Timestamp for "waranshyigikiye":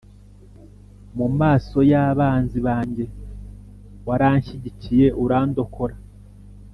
4.07-5.07